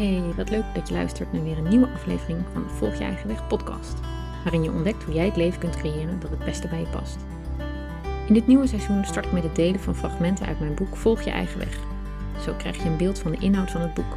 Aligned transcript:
Hey, 0.00 0.22
wat 0.36 0.50
leuk 0.50 0.64
dat 0.74 0.88
je 0.88 0.94
luistert 0.94 1.32
naar 1.32 1.42
weer 1.42 1.58
een 1.58 1.68
nieuwe 1.68 1.88
aflevering 1.94 2.38
van 2.52 2.62
de 2.62 2.68
Volg 2.68 2.98
je 2.98 3.04
eigen 3.04 3.28
weg 3.28 3.46
podcast, 3.46 3.94
waarin 4.42 4.62
je 4.62 4.70
ontdekt 4.70 5.02
hoe 5.02 5.14
jij 5.14 5.24
het 5.24 5.36
leven 5.36 5.60
kunt 5.60 5.76
creëren 5.76 6.20
dat 6.20 6.30
het 6.30 6.44
beste 6.44 6.68
bij 6.68 6.80
je 6.80 6.86
past. 6.86 7.18
In 8.26 8.34
dit 8.34 8.46
nieuwe 8.46 8.66
seizoen 8.66 9.04
start 9.04 9.26
ik 9.26 9.32
met 9.32 9.42
het 9.42 9.56
delen 9.56 9.80
van 9.80 9.94
fragmenten 9.94 10.46
uit 10.46 10.60
mijn 10.60 10.74
boek 10.74 10.96
Volg 10.96 11.22
je 11.22 11.30
eigen 11.30 11.58
weg. 11.58 11.78
Zo 12.44 12.54
krijg 12.58 12.76
je 12.76 12.88
een 12.88 12.96
beeld 12.96 13.18
van 13.18 13.30
de 13.30 13.38
inhoud 13.38 13.70
van 13.70 13.80
het 13.80 13.94
boek. 13.94 14.16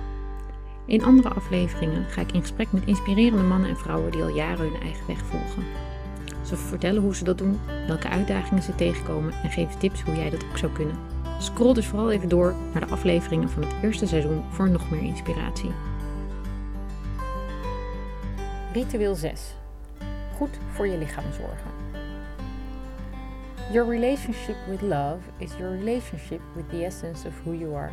In 0.85 1.03
andere 1.03 1.29
afleveringen 1.29 2.05
ga 2.09 2.21
ik 2.21 2.31
in 2.31 2.41
gesprek 2.41 2.71
met 2.71 2.85
inspirerende 2.85 3.43
mannen 3.43 3.69
en 3.69 3.77
vrouwen 3.77 4.11
die 4.11 4.21
al 4.21 4.35
jaren 4.35 4.71
hun 4.71 4.81
eigen 4.81 5.07
weg 5.07 5.19
volgen. 5.25 5.63
Ze 6.41 6.57
vertellen 6.57 7.01
hoe 7.01 7.15
ze 7.15 7.23
dat 7.23 7.37
doen, 7.37 7.59
welke 7.87 8.09
uitdagingen 8.09 8.63
ze 8.63 8.75
tegenkomen 8.75 9.33
en 9.43 9.49
geven 9.49 9.79
tips 9.79 10.01
hoe 10.01 10.15
jij 10.15 10.29
dat 10.29 10.45
ook 10.49 10.57
zou 10.57 10.71
kunnen. 10.71 11.12
Scroll 11.43 11.73
dus 11.73 11.87
vooral 11.87 12.11
even 12.11 12.29
door 12.29 12.55
naar 12.71 12.87
de 12.87 12.91
afleveringen 12.91 13.49
van 13.49 13.63
het 13.63 13.73
eerste 13.83 14.07
seizoen 14.07 14.43
voor 14.49 14.69
nog 14.69 14.89
meer 14.91 15.03
inspiratie. 15.03 15.71
Ritueel 18.73 19.15
6. 19.15 19.55
Goed 20.35 20.59
voor 20.71 20.87
je 20.87 20.97
lichaam 20.97 21.23
zorgen. 21.31 21.71
Your 23.71 23.89
relationship 23.89 24.55
with 24.67 24.81
love 24.81 25.19
is 25.37 25.51
your 25.57 25.77
relationship 25.77 26.41
with 26.55 26.69
the 26.69 26.85
essence 26.85 27.27
of 27.27 27.33
who 27.43 27.53
you 27.53 27.75
are. 27.75 27.91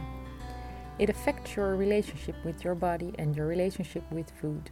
It 0.96 1.08
affects 1.08 1.54
your 1.54 1.76
relationship 1.76 2.34
with 2.44 2.62
your 2.62 2.76
body 2.76 3.10
and 3.16 3.34
your 3.34 3.48
relationship 3.48 4.02
with 4.10 4.32
food. 4.38 4.70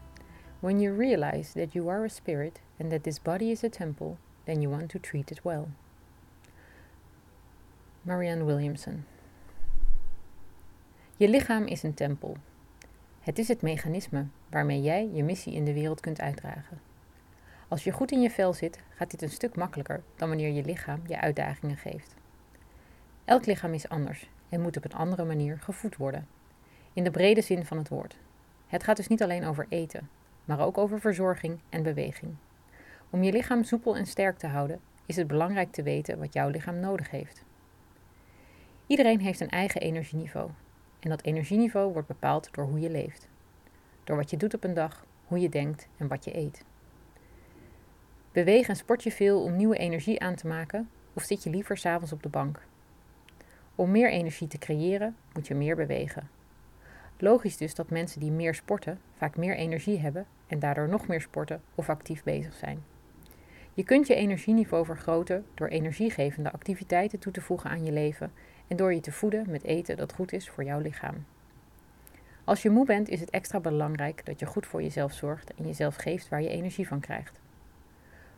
When 0.60 0.80
you 0.80 0.96
realize 0.96 1.52
that 1.52 1.72
you 1.72 1.90
are 1.90 2.04
a 2.04 2.10
spirit 2.10 2.60
and 2.78 2.90
that 2.90 3.02
this 3.02 3.18
body 3.18 3.50
is 3.50 3.64
a 3.64 3.68
temple, 3.68 4.16
then 4.44 4.62
you 4.62 4.70
want 4.70 4.90
to 4.90 4.98
treat 4.98 5.30
it 5.30 5.44
well. 5.44 5.66
Marianne 8.02 8.44
Williamson. 8.44 9.04
Je 11.16 11.28
lichaam 11.28 11.64
is 11.64 11.82
een 11.82 11.94
tempel. 11.94 12.36
Het 13.20 13.38
is 13.38 13.48
het 13.48 13.62
mechanisme 13.62 14.26
waarmee 14.48 14.82
jij 14.82 15.08
je 15.12 15.24
missie 15.24 15.54
in 15.54 15.64
de 15.64 15.72
wereld 15.72 16.00
kunt 16.00 16.20
uitdragen. 16.20 16.80
Als 17.68 17.84
je 17.84 17.92
goed 17.92 18.12
in 18.12 18.20
je 18.20 18.30
vel 18.30 18.52
zit, 18.52 18.78
gaat 18.94 19.10
dit 19.10 19.22
een 19.22 19.30
stuk 19.30 19.56
makkelijker 19.56 20.02
dan 20.16 20.28
wanneer 20.28 20.50
je 20.50 20.64
lichaam 20.64 21.00
je 21.06 21.20
uitdagingen 21.20 21.76
geeft. 21.76 22.14
Elk 23.24 23.46
lichaam 23.46 23.74
is 23.74 23.88
anders 23.88 24.30
en 24.48 24.60
moet 24.60 24.76
op 24.76 24.84
een 24.84 24.98
andere 24.98 25.24
manier 25.24 25.58
gevoed 25.58 25.96
worden. 25.96 26.28
In 26.92 27.04
de 27.04 27.10
brede 27.10 27.42
zin 27.42 27.64
van 27.64 27.78
het 27.78 27.88
woord. 27.88 28.16
Het 28.66 28.84
gaat 28.84 28.96
dus 28.96 29.08
niet 29.08 29.22
alleen 29.22 29.44
over 29.44 29.66
eten, 29.68 30.08
maar 30.44 30.60
ook 30.60 30.78
over 30.78 31.00
verzorging 31.00 31.58
en 31.68 31.82
beweging. 31.82 32.36
Om 33.10 33.22
je 33.22 33.32
lichaam 33.32 33.64
soepel 33.64 33.96
en 33.96 34.06
sterk 34.06 34.38
te 34.38 34.46
houden, 34.46 34.80
is 35.06 35.16
het 35.16 35.26
belangrijk 35.26 35.72
te 35.72 35.82
weten 35.82 36.18
wat 36.18 36.32
jouw 36.32 36.48
lichaam 36.48 36.80
nodig 36.80 37.10
heeft. 37.10 37.46
Iedereen 38.88 39.20
heeft 39.20 39.40
een 39.40 39.48
eigen 39.48 39.80
energieniveau. 39.80 40.50
En 41.00 41.10
dat 41.10 41.22
energieniveau 41.22 41.92
wordt 41.92 42.08
bepaald 42.08 42.48
door 42.52 42.64
hoe 42.64 42.80
je 42.80 42.90
leeft. 42.90 43.28
Door 44.04 44.16
wat 44.16 44.30
je 44.30 44.36
doet 44.36 44.54
op 44.54 44.64
een 44.64 44.74
dag, 44.74 45.06
hoe 45.26 45.40
je 45.40 45.48
denkt 45.48 45.88
en 45.96 46.08
wat 46.08 46.24
je 46.24 46.36
eet. 46.36 46.64
Beweeg 48.32 48.68
en 48.68 48.76
sport 48.76 49.02
je 49.02 49.12
veel 49.12 49.42
om 49.42 49.56
nieuwe 49.56 49.76
energie 49.76 50.20
aan 50.20 50.34
te 50.34 50.46
maken 50.46 50.90
of 51.12 51.22
zit 51.22 51.42
je 51.42 51.50
liever 51.50 51.76
s'avonds 51.76 52.12
op 52.12 52.22
de 52.22 52.28
bank? 52.28 52.62
Om 53.74 53.90
meer 53.90 54.10
energie 54.10 54.48
te 54.48 54.58
creëren 54.58 55.16
moet 55.32 55.46
je 55.46 55.54
meer 55.54 55.76
bewegen. 55.76 56.30
Logisch 57.18 57.56
dus 57.56 57.74
dat 57.74 57.90
mensen 57.90 58.20
die 58.20 58.30
meer 58.30 58.54
sporten 58.54 59.00
vaak 59.16 59.36
meer 59.36 59.56
energie 59.56 59.98
hebben 59.98 60.26
en 60.46 60.58
daardoor 60.58 60.88
nog 60.88 61.06
meer 61.06 61.20
sporten 61.20 61.62
of 61.74 61.88
actief 61.88 62.22
bezig 62.22 62.54
zijn. 62.54 62.84
Je 63.74 63.84
kunt 63.84 64.06
je 64.06 64.14
energieniveau 64.14 64.84
vergroten 64.84 65.46
door 65.54 65.68
energiegevende 65.68 66.52
activiteiten 66.52 67.18
toe 67.18 67.32
te 67.32 67.40
voegen 67.40 67.70
aan 67.70 67.84
je 67.84 67.92
leven 67.92 68.32
en 68.68 68.76
door 68.76 68.94
je 68.94 69.00
te 69.00 69.12
voeden 69.12 69.50
met 69.50 69.64
eten 69.64 69.96
dat 69.96 70.12
goed 70.12 70.32
is 70.32 70.48
voor 70.48 70.64
jouw 70.64 70.80
lichaam. 70.80 71.24
Als 72.44 72.62
je 72.62 72.70
moe 72.70 72.86
bent, 72.86 73.08
is 73.08 73.20
het 73.20 73.30
extra 73.30 73.60
belangrijk 73.60 74.24
dat 74.24 74.38
je 74.38 74.46
goed 74.46 74.66
voor 74.66 74.82
jezelf 74.82 75.12
zorgt 75.12 75.54
en 75.54 75.66
jezelf 75.66 75.96
geeft 75.96 76.28
waar 76.28 76.42
je 76.42 76.48
energie 76.48 76.88
van 76.88 77.00
krijgt. 77.00 77.40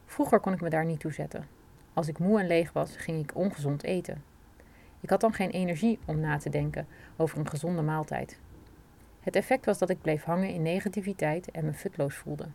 Vroeger 0.06 0.40
kon 0.40 0.52
ik 0.52 0.60
me 0.60 0.70
daar 0.70 0.84
niet 0.84 1.00
toe 1.00 1.12
zetten. 1.12 1.46
Als 1.92 2.08
ik 2.08 2.18
moe 2.18 2.40
en 2.40 2.46
leeg 2.46 2.72
was, 2.72 2.96
ging 2.96 3.22
ik 3.22 3.36
ongezond 3.36 3.82
eten. 3.82 4.22
Ik 5.00 5.10
had 5.10 5.20
dan 5.20 5.32
geen 5.32 5.50
energie 5.50 5.98
om 6.04 6.20
na 6.20 6.36
te 6.36 6.50
denken 6.50 6.86
over 7.16 7.38
een 7.38 7.48
gezonde 7.48 7.82
maaltijd. 7.82 8.38
Het 9.20 9.36
effect 9.36 9.64
was 9.64 9.78
dat 9.78 9.90
ik 9.90 10.00
bleef 10.00 10.24
hangen 10.24 10.48
in 10.48 10.62
negativiteit 10.62 11.50
en 11.50 11.64
me 11.64 11.72
futloos 11.72 12.14
voelde. 12.14 12.46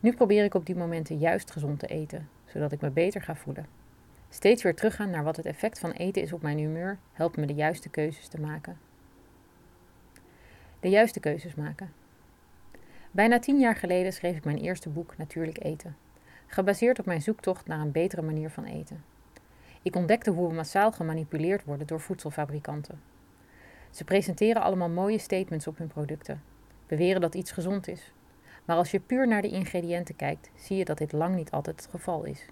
Nu 0.00 0.12
probeer 0.12 0.44
ik 0.44 0.54
op 0.54 0.66
die 0.66 0.76
momenten 0.76 1.18
juist 1.18 1.50
gezond 1.50 1.78
te 1.78 1.86
eten, 1.86 2.28
zodat 2.44 2.72
ik 2.72 2.80
me 2.80 2.90
beter 2.90 3.22
ga 3.22 3.36
voelen. 3.36 3.66
Steeds 4.28 4.62
weer 4.62 4.74
teruggaan 4.74 5.10
naar 5.10 5.24
wat 5.24 5.36
het 5.36 5.46
effect 5.46 5.78
van 5.78 5.90
eten 5.90 6.22
is 6.22 6.32
op 6.32 6.42
mijn 6.42 6.58
humeur 6.58 6.98
helpt 7.12 7.36
me 7.36 7.46
de 7.46 7.54
juiste 7.54 7.88
keuzes 7.88 8.28
te 8.28 8.40
maken. 8.40 8.78
De 10.80 10.88
juiste 10.88 11.20
keuzes 11.20 11.54
maken. 11.54 11.92
Bijna 13.10 13.38
tien 13.38 13.58
jaar 13.58 13.76
geleden 13.76 14.12
schreef 14.12 14.36
ik 14.36 14.44
mijn 14.44 14.58
eerste 14.58 14.88
boek 14.88 15.16
Natuurlijk 15.16 15.64
Eten, 15.64 15.96
gebaseerd 16.46 16.98
op 16.98 17.06
mijn 17.06 17.22
zoektocht 17.22 17.66
naar 17.66 17.80
een 17.80 17.92
betere 17.92 18.22
manier 18.22 18.50
van 18.50 18.64
eten. 18.64 19.04
Ik 19.82 19.96
ontdekte 19.96 20.30
hoe 20.30 20.48
we 20.48 20.54
massaal 20.54 20.92
gemanipuleerd 20.92 21.64
worden 21.64 21.86
door 21.86 22.00
voedselfabrikanten. 22.00 23.00
Ze 23.90 24.04
presenteren 24.04 24.62
allemaal 24.62 24.88
mooie 24.88 25.18
statements 25.18 25.66
op 25.66 25.78
hun 25.78 25.86
producten, 25.86 26.42
beweren 26.86 27.20
dat 27.20 27.34
iets 27.34 27.52
gezond 27.52 27.88
is. 27.88 28.12
Maar 28.64 28.76
als 28.76 28.90
je 28.90 29.00
puur 29.00 29.28
naar 29.28 29.42
de 29.42 29.48
ingrediënten 29.48 30.16
kijkt, 30.16 30.50
zie 30.54 30.76
je 30.76 30.84
dat 30.84 30.98
dit 30.98 31.12
lang 31.12 31.34
niet 31.34 31.50
altijd 31.50 31.80
het 31.80 31.90
geval 31.90 32.24
is. 32.24 32.46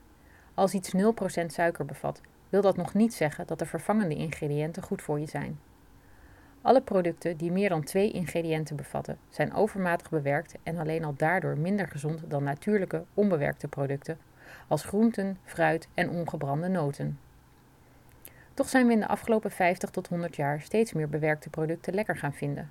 Als 0.55 0.75
iets 0.75 0.95
0% 1.43 1.47
suiker 1.47 1.85
bevat, 1.85 2.21
wil 2.49 2.63
dat 2.63 2.77
nog 2.77 2.95
niet 2.95 3.15
zeggen 3.15 3.47
dat 3.47 3.59
de 3.59 3.67
vervangende 3.67 4.15
ingrediënten 4.15 4.83
goed 4.83 5.03
voor 5.03 5.21
je 5.21 5.27
zijn. 5.27 5.59
Alle 6.63 6.81
producten 6.81 7.37
die 7.37 7.53
meer 7.53 7.69
dan 7.69 7.85
twee 7.85 8.11
ingrediënten 8.11 8.77
bevatten, 8.77 9.19
zijn 9.29 9.55
overmatig 9.55 10.11
bewerkt 10.11 10.55
en 10.63 10.79
alleen 10.79 11.05
al 11.05 11.15
daardoor 11.17 11.59
minder 11.59 11.89
gezond 11.89 12.31
dan 12.31 12.45
natuurlijke, 12.45 13.05
onbewerkte 13.15 13.69
producten 13.69 14.19
als 14.69 14.85
groenten, 14.85 15.39
fruit 15.45 15.89
en 15.95 16.11
ongebrande 16.11 16.69
noten. 16.69 17.19
Toch 18.55 18.69
zijn 18.69 18.87
we 18.87 18.93
in 18.93 19.01
de 19.01 19.09
afgelopen 19.09 19.51
50 19.51 19.91
tot 19.91 20.09
100 20.09 20.37
jaar 20.37 20.61
steeds 20.61 20.93
meer 20.93 21.09
bewerkte 21.09 21.51
producten 21.51 21.95
lekker 21.95 22.17
gaan 22.17 22.35
vinden. 22.35 22.71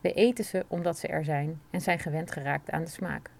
We 0.00 0.12
eten 0.12 0.44
ze 0.44 0.64
omdat 0.68 0.98
ze 0.98 1.06
er 1.06 1.24
zijn 1.24 1.60
en 1.70 1.80
zijn 1.80 1.98
gewend 1.98 2.30
geraakt 2.30 2.70
aan 2.70 2.84
de 2.84 2.90
smaak. 2.90 3.30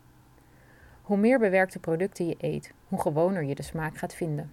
Hoe 1.08 1.16
meer 1.16 1.38
bewerkte 1.38 1.78
producten 1.78 2.26
je 2.26 2.34
eet, 2.38 2.72
hoe 2.88 3.00
gewoner 3.00 3.44
je 3.44 3.54
de 3.54 3.62
smaak 3.62 3.96
gaat 3.96 4.14
vinden. 4.14 4.52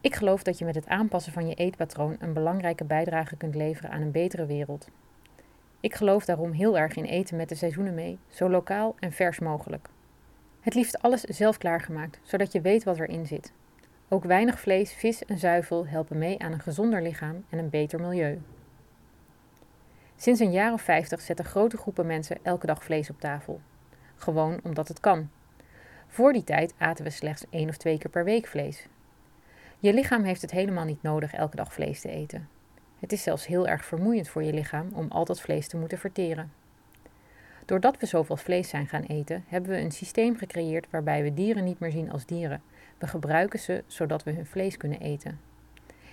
Ik 0.00 0.14
geloof 0.14 0.42
dat 0.42 0.58
je 0.58 0.64
met 0.64 0.74
het 0.74 0.86
aanpassen 0.86 1.32
van 1.32 1.48
je 1.48 1.54
eetpatroon 1.54 2.16
een 2.18 2.32
belangrijke 2.32 2.84
bijdrage 2.84 3.36
kunt 3.36 3.54
leveren 3.54 3.90
aan 3.90 4.02
een 4.02 4.10
betere 4.10 4.46
wereld. 4.46 4.88
Ik 5.80 5.94
geloof 5.94 6.24
daarom 6.24 6.52
heel 6.52 6.78
erg 6.78 6.96
in 6.96 7.04
eten 7.04 7.36
met 7.36 7.48
de 7.48 7.54
seizoenen 7.54 7.94
mee, 7.94 8.18
zo 8.28 8.50
lokaal 8.50 8.94
en 8.98 9.12
vers 9.12 9.38
mogelijk. 9.38 9.88
Het 10.60 10.74
liefst 10.74 11.02
alles 11.02 11.22
zelf 11.22 11.58
klaargemaakt, 11.58 12.20
zodat 12.22 12.52
je 12.52 12.60
weet 12.60 12.84
wat 12.84 12.98
erin 12.98 13.26
zit. 13.26 13.52
Ook 14.08 14.24
weinig 14.24 14.60
vlees, 14.60 14.92
vis 14.92 15.24
en 15.24 15.38
zuivel 15.38 15.86
helpen 15.86 16.18
mee 16.18 16.38
aan 16.38 16.52
een 16.52 16.60
gezonder 16.60 17.02
lichaam 17.02 17.44
en 17.48 17.58
een 17.58 17.70
beter 17.70 18.00
milieu. 18.00 18.40
Sinds 20.16 20.40
een 20.40 20.52
jaar 20.52 20.72
of 20.72 20.82
vijftig 20.82 21.20
zetten 21.20 21.44
grote 21.44 21.76
groepen 21.76 22.06
mensen 22.06 22.38
elke 22.42 22.66
dag 22.66 22.84
vlees 22.84 23.10
op 23.10 23.20
tafel 23.20 23.60
gewoon 24.22 24.60
omdat 24.62 24.88
het 24.88 25.00
kan. 25.00 25.30
Voor 26.08 26.32
die 26.32 26.44
tijd 26.44 26.74
aten 26.78 27.04
we 27.04 27.10
slechts 27.10 27.44
één 27.50 27.68
of 27.68 27.76
twee 27.76 27.98
keer 27.98 28.10
per 28.10 28.24
week 28.24 28.46
vlees. 28.46 28.86
Je 29.78 29.94
lichaam 29.94 30.24
heeft 30.24 30.42
het 30.42 30.50
helemaal 30.50 30.84
niet 30.84 31.02
nodig 31.02 31.32
elke 31.32 31.56
dag 31.56 31.72
vlees 31.72 32.00
te 32.00 32.10
eten. 32.10 32.48
Het 32.98 33.12
is 33.12 33.22
zelfs 33.22 33.46
heel 33.46 33.68
erg 33.68 33.84
vermoeiend 33.84 34.28
voor 34.28 34.42
je 34.42 34.52
lichaam 34.52 34.88
om 34.92 35.10
al 35.10 35.24
dat 35.24 35.40
vlees 35.40 35.68
te 35.68 35.76
moeten 35.76 35.98
verteren. 35.98 36.52
Doordat 37.64 37.98
we 37.98 38.06
zoveel 38.06 38.36
vlees 38.36 38.68
zijn 38.68 38.86
gaan 38.86 39.02
eten, 39.02 39.44
hebben 39.48 39.70
we 39.70 39.78
een 39.78 39.92
systeem 39.92 40.36
gecreëerd 40.36 40.86
waarbij 40.90 41.22
we 41.22 41.34
dieren 41.34 41.64
niet 41.64 41.78
meer 41.78 41.90
zien 41.90 42.10
als 42.10 42.26
dieren. 42.26 42.62
We 42.98 43.06
gebruiken 43.06 43.58
ze 43.58 43.84
zodat 43.86 44.22
we 44.22 44.32
hun 44.32 44.46
vlees 44.46 44.76
kunnen 44.76 45.00
eten. 45.00 45.40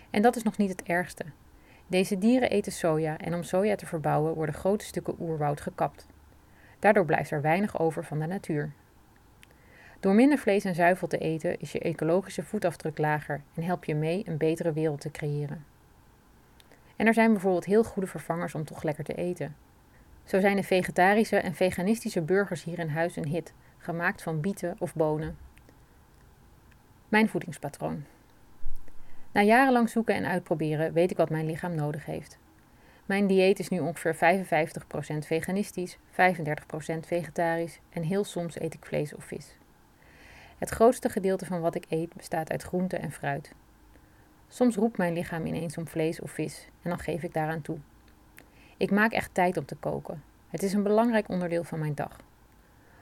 En 0.10 0.22
dat 0.22 0.36
is 0.36 0.44
nog 0.44 0.58
niet 0.58 0.70
het 0.70 0.84
ergste. 0.84 1.24
Deze 1.88 2.18
dieren 2.18 2.50
eten 2.50 2.72
soja 2.72 3.18
en 3.18 3.34
om 3.34 3.44
soja 3.44 3.76
te 3.76 3.86
verbouwen 3.86 4.34
worden 4.34 4.56
grote 4.56 4.86
stukken 4.86 5.16
oerwoud 5.20 5.62
gekapt. 5.62 6.08
Daardoor 6.80 7.06
blijft 7.06 7.32
er 7.32 7.42
weinig 7.42 7.80
over 7.80 8.04
van 8.04 8.20
de 8.20 8.26
natuur. 8.26 8.72
Door 10.00 10.14
minder 10.14 10.38
vlees 10.38 10.64
en 10.64 10.76
zuivel 10.76 11.08
te 11.08 11.18
eten 11.18 11.60
is 11.60 11.72
je 11.72 11.80
ecologische 11.80 12.44
voetafdruk 12.44 12.98
lager 12.98 13.42
en 13.54 13.64
help 13.64 13.86
je 13.86 13.96
mee 13.96 14.24
een 14.26 14.38
betere 14.38 14.74
wereld 14.74 15.02
te 15.02 15.12
creëren. 15.12 15.66
En 16.96 17.08
er 17.08 17.14
zijn 17.14 17.32
bijvoorbeeld 17.32 17.66
heel 17.66 17.84
goede 17.84 18.08
vervangers 18.08 18.56
om 18.56 18.66
toch 18.66 18.84
lekker 18.84 19.04
te 19.04 19.14
eten. 19.14 19.56
Zo 20.24 20.40
zijn 20.40 20.56
de 20.56 20.64
vegetarische 20.64 21.38
en 21.38 21.56
veganistische 21.56 22.22
burgers 22.22 22.64
hier 22.64 22.80
in 22.80 22.90
huis 22.90 23.16
een 23.16 23.28
hit, 23.28 23.54
gemaakt 23.78 24.22
van 24.22 24.42
bieten 24.42 24.76
of 24.80 24.96
bonen. 24.96 25.38
Mijn 27.10 27.30
voedingspatroon. 27.30 28.04
Na 29.32 29.42
jarenlang 29.42 29.90
zoeken 29.90 30.16
en 30.16 30.26
uitproberen 30.26 30.94
weet 30.94 31.12
ik 31.12 31.18
wat 31.18 31.30
mijn 31.30 31.46
lichaam 31.46 31.76
nodig 31.76 32.06
heeft. 32.06 32.38
Mijn 33.08 33.28
dieet 33.28 33.60
is 33.60 33.70
nu 33.70 33.80
ongeveer 33.80 34.16
55% 34.16 35.18
veganistisch, 35.18 35.98
35% 35.98 35.98
vegetarisch 37.00 37.80
en 37.90 38.04
heel 38.04 38.24
soms 38.24 38.60
eet 38.60 38.74
ik 38.74 38.86
vlees 38.86 39.16
of 39.16 39.24
vis. 39.24 39.58
Het 40.58 40.70
grootste 40.70 41.10
gedeelte 41.10 41.46
van 41.46 41.62
wat 41.62 41.76
ik 41.76 41.86
eet 41.90 42.14
bestaat 42.14 42.52
uit 42.52 42.64
groente 42.64 42.98
en 42.98 43.12
fruit. 43.12 43.52
Soms 44.48 44.76
roept 44.76 44.98
mijn 44.98 45.14
lichaam 45.14 45.46
ineens 45.46 45.78
om 45.78 45.88
vlees 45.88 46.22
of 46.22 46.32
vis 46.32 46.68
en 46.82 46.90
dan 46.90 47.00
geef 47.00 47.24
ik 47.24 47.34
daaraan 47.34 47.62
toe. 47.62 47.78
Ik 48.78 48.92
maak 48.92 49.12
echt 49.12 49.34
tijd 49.34 49.58
om 49.58 49.66
te 49.66 49.76
koken. 49.76 50.24
Het 50.50 50.64
is 50.64 50.74
een 50.74 50.84
belangrijk 50.84 51.30
onderdeel 51.30 51.64
van 51.64 51.80
mijn 51.80 51.96
dag. 51.96 52.20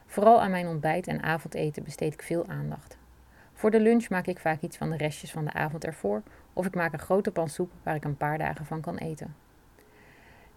Vooral 0.05 0.41
aan 0.41 0.51
mijn 0.51 0.67
ontbijt 0.67 1.07
en 1.07 1.21
avondeten 1.21 1.83
besteed 1.83 2.13
ik 2.13 2.21
veel 2.21 2.47
aandacht. 2.47 2.97
Voor 3.53 3.71
de 3.71 3.79
lunch 3.79 4.09
maak 4.09 4.27
ik 4.27 4.39
vaak 4.39 4.61
iets 4.61 4.77
van 4.77 4.89
de 4.89 4.97
restjes 4.97 5.31
van 5.31 5.45
de 5.45 5.53
avond 5.53 5.85
ervoor 5.85 6.21
of 6.53 6.65
ik 6.65 6.75
maak 6.75 6.93
een 6.93 6.99
grote 6.99 7.31
pan 7.31 7.49
soep 7.49 7.71
waar 7.83 7.95
ik 7.95 8.03
een 8.03 8.17
paar 8.17 8.37
dagen 8.37 8.65
van 8.65 8.81
kan 8.81 8.97
eten. 8.97 9.44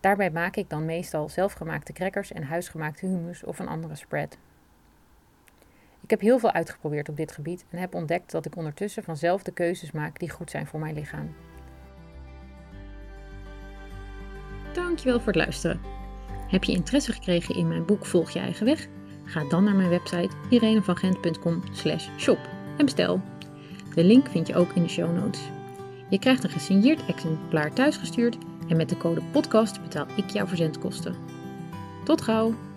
Daarbij 0.00 0.30
maak 0.30 0.56
ik 0.56 0.70
dan 0.70 0.84
meestal 0.84 1.28
zelfgemaakte 1.28 1.92
crackers 1.92 2.32
en 2.32 2.42
huisgemaakte 2.42 3.06
hummus 3.06 3.44
of 3.44 3.58
een 3.58 3.68
andere 3.68 3.96
spread. 3.96 4.38
Ik 6.00 6.10
heb 6.10 6.20
heel 6.20 6.38
veel 6.38 6.52
uitgeprobeerd 6.52 7.08
op 7.08 7.16
dit 7.16 7.32
gebied 7.32 7.64
en 7.70 7.78
heb 7.78 7.94
ontdekt 7.94 8.30
dat 8.30 8.46
ik 8.46 8.56
ondertussen 8.56 9.02
vanzelf 9.02 9.42
de 9.42 9.52
keuzes 9.52 9.92
maak 9.92 10.18
die 10.18 10.30
goed 10.30 10.50
zijn 10.50 10.66
voor 10.66 10.80
mijn 10.80 10.94
lichaam. 10.94 11.34
Dankjewel 14.72 15.18
voor 15.18 15.26
het 15.26 15.36
luisteren. 15.36 15.80
Heb 16.48 16.64
je 16.64 16.72
interesse 16.72 17.12
gekregen 17.12 17.54
in 17.54 17.68
mijn 17.68 17.84
boek 17.84 18.06
Volg 18.06 18.30
je 18.30 18.38
eigen 18.38 18.66
weg? 18.66 18.86
Ga 19.24 19.44
dan 19.48 19.64
naar 19.64 19.74
mijn 19.74 19.88
website 19.88 20.36
irenevangent.com 20.50 21.62
shop 22.18 22.38
en 22.78 22.84
bestel. 22.84 23.20
De 23.94 24.04
link 24.04 24.28
vind 24.28 24.46
je 24.46 24.56
ook 24.56 24.72
in 24.72 24.82
de 24.82 24.88
show 24.88 25.16
notes. 25.16 25.40
Je 26.08 26.18
krijgt 26.18 26.44
een 26.44 26.50
gesigneerd 26.50 27.06
exemplaar 27.06 27.72
thuisgestuurd 27.72 28.38
en 28.68 28.76
met 28.76 28.88
de 28.88 28.96
code 28.96 29.22
podcast 29.32 29.82
betaal 29.82 30.06
ik 30.16 30.30
jouw 30.30 30.46
verzendkosten. 30.46 31.14
Tot 32.04 32.22
gauw! 32.22 32.67